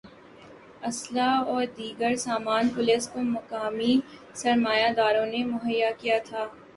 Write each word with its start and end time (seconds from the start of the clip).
ہ 0.03 0.09
اسلحہ 0.83 1.43
اور 1.47 1.63
دیگر 1.77 2.15
سامان 2.17 2.69
پولیس 2.75 3.07
کو 3.09 3.19
مقامی 3.27 3.93
سرمایہ 4.35 4.89
داروں 4.97 5.25
نے 5.25 5.43
مہیا 5.45 5.89
کیا 5.99 6.17
تھا 6.25 6.45